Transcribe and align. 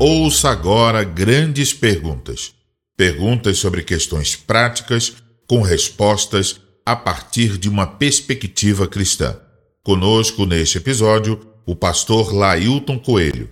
Ouça 0.00 0.50
agora 0.50 1.02
grandes 1.02 1.74
perguntas. 1.74 2.54
Perguntas 2.96 3.58
sobre 3.58 3.82
questões 3.82 4.36
práticas 4.36 5.16
com 5.44 5.60
respostas 5.60 6.60
a 6.86 6.94
partir 6.94 7.58
de 7.58 7.68
uma 7.68 7.84
perspectiva 7.84 8.86
cristã. 8.86 9.36
Conosco 9.82 10.46
neste 10.46 10.78
episódio, 10.78 11.40
o 11.66 11.74
pastor 11.74 12.32
Lailton 12.32 12.96
Coelho. 12.96 13.50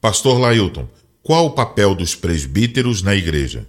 Pastor 0.00 0.38
Lailton, 0.38 0.88
qual 1.20 1.46
o 1.46 1.50
papel 1.50 1.96
dos 1.96 2.14
presbíteros 2.14 3.02
na 3.02 3.16
igreja? 3.16 3.66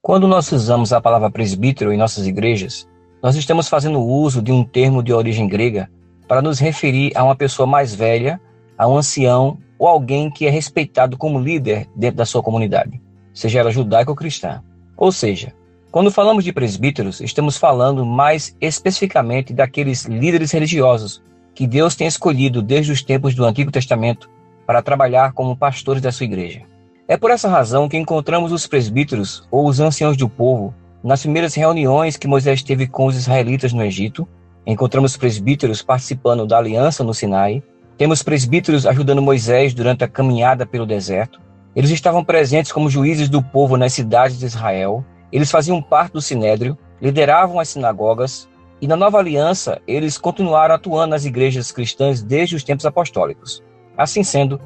Quando 0.00 0.26
nós 0.26 0.50
usamos 0.50 0.94
a 0.94 1.00
palavra 1.00 1.30
presbítero 1.30 1.92
em 1.92 1.98
nossas 1.98 2.26
igrejas, 2.26 2.88
nós 3.22 3.36
estamos 3.36 3.68
fazendo 3.68 4.00
uso 4.00 4.40
de 4.40 4.50
um 4.50 4.64
termo 4.64 5.02
de 5.02 5.12
origem 5.12 5.46
grega 5.46 5.90
para 6.26 6.40
nos 6.40 6.58
referir 6.58 7.12
a 7.16 7.22
uma 7.22 7.36
pessoa 7.36 7.66
mais 7.66 7.94
velha, 7.94 8.40
a 8.78 8.88
um 8.88 8.96
ancião 8.96 9.58
ou 9.78 9.88
alguém 9.88 10.30
que 10.30 10.46
é 10.46 10.50
respeitado 10.50 11.16
como 11.16 11.40
líder 11.40 11.86
dentro 11.94 12.16
da 12.16 12.26
sua 12.26 12.42
comunidade, 12.42 13.00
seja 13.34 13.60
ela 13.60 13.70
judaica 13.70 14.10
ou 14.10 14.16
cristã. 14.16 14.62
Ou 14.96 15.10
seja, 15.10 15.52
quando 15.90 16.10
falamos 16.10 16.44
de 16.44 16.52
presbíteros, 16.52 17.20
estamos 17.20 17.56
falando 17.56 18.06
mais 18.06 18.56
especificamente 18.60 19.52
daqueles 19.52 20.04
líderes 20.04 20.52
religiosos 20.52 21.22
que 21.54 21.66
Deus 21.66 21.96
tem 21.96 22.06
escolhido 22.06 22.62
desde 22.62 22.92
os 22.92 23.02
tempos 23.02 23.34
do 23.34 23.44
Antigo 23.44 23.72
Testamento 23.72 24.30
para 24.66 24.82
trabalhar 24.82 25.32
como 25.32 25.56
pastores 25.56 26.00
da 26.00 26.12
sua 26.12 26.24
igreja. 26.24 26.62
É 27.08 27.16
por 27.16 27.30
essa 27.30 27.48
razão 27.48 27.88
que 27.88 27.96
encontramos 27.96 28.52
os 28.52 28.66
presbíteros 28.68 29.46
ou 29.50 29.66
os 29.66 29.80
anciãos 29.80 30.16
do 30.16 30.28
povo 30.28 30.72
nas 31.02 31.22
primeiras 31.22 31.54
reuniões 31.54 32.16
que 32.16 32.28
Moisés 32.28 32.62
teve 32.62 32.86
com 32.86 33.06
os 33.06 33.16
israelitas 33.16 33.72
no 33.72 33.82
Egito, 33.82 34.28
encontramos 34.66 35.16
presbíteros 35.16 35.82
participando 35.82 36.46
da 36.46 36.58
aliança 36.58 37.02
no 37.02 37.14
Sinai, 37.14 37.62
temos 37.96 38.22
presbíteros 38.22 38.86
ajudando 38.86 39.22
Moisés 39.22 39.72
durante 39.74 40.04
a 40.04 40.08
caminhada 40.08 40.66
pelo 40.66 40.86
deserto. 40.86 41.40
Eles 41.74 41.90
estavam 41.90 42.24
presentes 42.24 42.72
como 42.72 42.90
juízes 42.90 43.28
do 43.28 43.42
povo 43.42 43.76
nas 43.76 43.92
cidades 43.92 44.38
de 44.38 44.46
Israel, 44.46 45.04
eles 45.32 45.50
faziam 45.50 45.80
parte 45.80 46.12
do 46.12 46.20
sinédrio, 46.20 46.76
lideravam 47.00 47.58
as 47.58 47.68
sinagogas, 47.70 48.48
e 48.80 48.86
na 48.86 48.96
nova 48.96 49.18
aliança 49.18 49.80
eles 49.86 50.18
continuaram 50.18 50.74
atuando 50.74 51.10
nas 51.10 51.24
igrejas 51.24 51.70
cristãs 51.70 52.22
desde 52.22 52.56
os 52.56 52.64
tempos 52.64 52.86
apostólicos. 52.86 53.62
Assim 53.96 54.22
sendo, 54.22 54.60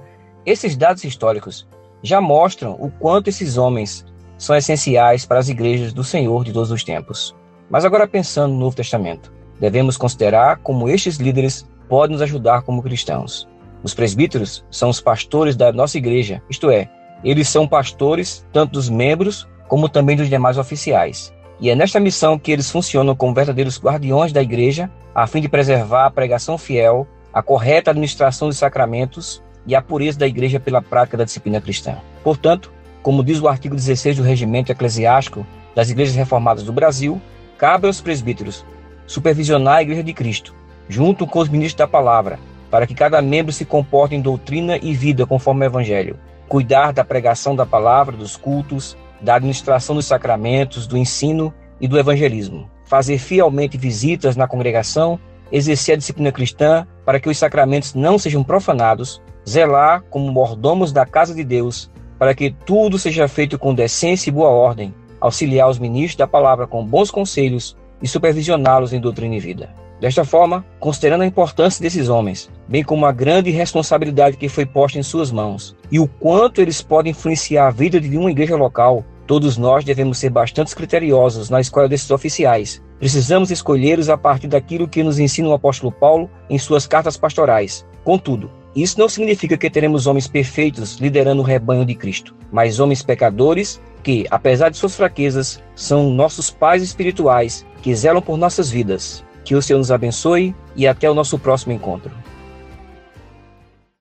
esses 0.47 0.77
dados 0.77 1.05
históricos 1.05 1.67
já 2.03 2.21
mostram 2.21 2.73
o 2.79 2.91
quanto 2.91 3.29
esses 3.29 3.57
homens 3.57 4.05
são 4.37 4.57
essenciais 4.57 5.25
para 5.25 5.39
as 5.39 5.49
igrejas 5.49 5.93
do 5.93 6.05
Senhor 6.05 6.45
de 6.45 6.53
todos 6.53 6.71
os 6.71 6.85
tempos. 6.85 7.35
Mas 7.71 7.85
agora 7.85 8.07
pensando 8.07 8.53
no 8.53 8.61
Novo 8.61 8.77
Testamento, 8.77 9.33
devemos 9.59 9.97
considerar 9.97 10.59
como 10.59 10.89
estes 10.89 11.17
líderes 11.17 11.69
podem 11.89 12.15
nos 12.15 12.23
ajudar 12.23 12.63
como 12.63 12.83
cristãos. 12.83 13.49
Os 13.83 13.95
presbíteros 13.95 14.65
são 14.71 14.89
os 14.89 15.01
pastores 15.01 15.57
da 15.57 15.73
nossa 15.73 15.99
igreja, 15.99 16.43
isto 16.49 16.71
é, 16.71 16.89
eles 17.23 17.49
são 17.49 17.67
pastores 17.67 18.47
tanto 18.53 18.73
dos 18.73 18.89
membros 18.89 19.49
como 19.69 19.89
também 19.89 20.17
dos 20.17 20.29
demais 20.29 20.59
oficiais. 20.59 21.33
E 21.61 21.71
é 21.71 21.75
nesta 21.75 22.01
missão 22.01 22.39
que 22.39 22.53
eles 22.53 22.71
funcionam 22.71 23.15
como 23.15 23.35
verdadeiros 23.35 23.81
guardiões 23.81 24.33
da 24.33 24.43
igreja, 24.43 24.91
a 25.15 25.27
fim 25.27 25.41
de 25.41 25.49
preservar 25.49 26.07
a 26.07 26.11
pregação 26.11 26.59
fiel, 26.59 27.07
a 27.33 27.43
correta 27.43 27.91
administração 27.91 28.49
dos 28.49 28.59
sacramentos 28.59 29.43
e 29.67 29.75
a 29.75 29.81
pureza 29.81 30.19
da 30.19 30.27
igreja 30.27 30.61
pela 30.61 30.83
prática 30.83 31.17
da 31.17 31.25
disciplina 31.25 31.61
cristã. 31.61 31.97
Portanto, 32.23 32.73
como 33.05 33.23
diz 33.23 33.39
o 33.39 33.47
artigo 33.47 33.77
16 33.77 34.17
do 34.17 34.23
Regimento 34.23 34.73
Eclesiástico 34.73 35.47
das 35.75 35.91
Igrejas 35.91 36.15
Reformadas 36.15 36.65
do 36.65 36.73
Brasil, 36.73 37.21
cabe 37.59 37.87
aos 37.87 38.01
presbíteros 38.01 38.65
supervisionar 39.07 39.77
a 39.77 39.83
Igreja 39.83 40.03
de 40.03 40.15
Cristo, 40.15 40.55
junto 40.89 41.27
com 41.27 41.39
os 41.39 41.51
ministros 41.51 41.77
da 41.77 41.87
palavra, 41.87 42.39
para 42.71 42.87
que 42.87 42.95
cada 42.95 43.21
membro 43.21 43.53
se 43.53 43.67
comporte 43.67 44.15
em 44.15 44.23
doutrina 44.23 44.79
e 44.81 44.95
vida 44.95 45.27
conforme 45.27 45.67
o 45.67 45.69
Evangelho, 45.69 46.19
cuidar 46.49 46.95
da 46.95 47.05
pregação 47.05 47.55
da 47.55 47.67
palavra, 47.67 48.17
dos 48.17 48.39
cultos, 48.39 48.97
da 49.21 49.35
administração 49.35 49.95
dos 49.95 50.07
sacramentos, 50.07 50.87
do 50.87 50.97
ensino 50.97 51.53
e 51.79 51.87
do 51.87 51.99
evangelismo, 51.99 52.71
fazer 52.87 53.19
fielmente 53.19 53.77
visitas 53.77 54.35
na 54.35 54.49
congregação, 54.49 55.21
exercer 55.53 55.95
a 55.95 55.99
disciplina 55.99 56.33
cristã 56.33 56.87
para 57.05 57.21
que 57.21 57.29
os 57.29 57.37
sacramentos 57.37 57.93
não 57.93 58.19
sejam 58.19 58.43
profanados, 58.43 59.21
zelar 59.47 60.03
como 60.09 60.33
mordomos 60.33 60.91
da 60.91 61.05
casa 61.05 61.35
de 61.35 61.45
Deus 61.45 61.91
para 62.19 62.35
que 62.35 62.51
tudo 62.51 62.99
seja 62.99 63.29
feito 63.29 63.59
com 63.59 63.75
decência 63.75 64.31
e 64.31 64.33
boa 64.33 64.51
ordem, 64.51 64.95
auxiliar 65.21 65.69
os 65.69 65.79
ministros 65.79 66.17
da 66.17 66.27
palavra 66.27 66.67
com 66.67 66.85
bons 66.85 67.11
conselhos 67.11 67.77
e 68.03 68.09
supervisioná-los 68.09 68.93
em 68.93 69.01
doutrina 69.01 69.35
e 69.35 69.41
vida. 69.41 69.71
Desta 70.01 70.25
forma, 70.25 70.65
considerando 70.79 71.23
a 71.23 71.27
importância 71.27 71.83
desses 71.83 72.09
homens, 72.09 72.51
bem 72.69 72.83
como 72.83 73.07
a 73.07 73.13
grande 73.13 73.51
responsabilidade 73.51 74.37
que 74.37 74.49
foi 74.49 74.67
posta 74.67 74.99
em 74.99 75.03
suas 75.03 75.31
mãos 75.31 75.75
e 75.91 75.99
o 75.99 76.07
quanto 76.07 76.61
eles 76.61 76.83
podem 76.83 77.13
influenciar 77.13 77.69
a 77.69 77.71
vida 77.71 78.01
de 78.01 78.19
uma 78.19 78.31
igreja 78.31 78.57
local, 78.57 79.05
todos 79.27 79.57
nós 79.57 79.85
devemos 79.85 80.19
ser 80.19 80.31
bastante 80.31 80.75
criteriosos 80.75 81.49
na 81.49 81.61
escolha 81.61 81.89
desses 81.89 82.11
oficiais. 82.11 82.83
Precisamos 82.99 83.51
escolhê-los 83.51 84.09
a 84.09 84.19
partir 84.19 84.49
daquilo 84.49 84.89
que 84.89 85.03
nos 85.03 85.19
ensina 85.19 85.49
o 85.49 85.55
apóstolo 85.55 85.91
Paulo 85.91 86.29
em 86.51 86.59
suas 86.59 86.87
cartas 86.87 87.17
pastorais. 87.17 87.87
Contudo, 88.03 88.51
isso 88.75 88.99
não 88.99 89.09
significa 89.09 89.57
que 89.57 89.71
teremos 89.71 90.07
homens 90.07 90.27
perfeitos 90.27 90.97
liderando 90.97 91.43
o 91.43 91.45
rebanho 91.45 91.85
de 91.85 91.95
Cristo, 91.95 92.35
mas 92.51 92.81
homens 92.81 93.03
pecadores 93.03 93.81
que, 94.03 94.27
apesar 94.31 94.69
de 94.69 94.77
suas 94.77 94.97
fraquezas, 94.97 95.63
são 95.77 96.11
nossos 96.11 96.51
pais 96.51 96.83
espirituais 96.83 97.65
que 97.83 97.95
zelam 97.95 98.21
por 98.21 98.37
nossas 98.37 98.71
vidas. 98.71 99.25
Que 99.45 99.55
o 99.55 99.63
Senhor 99.63 99.79
nos 99.79 99.93
abençoe 99.93 100.55
e 100.75 100.87
até 100.87 101.09
o 101.11 101.15
nosso 101.15 101.39
próximo 101.39 101.73
encontro. 101.73 102.11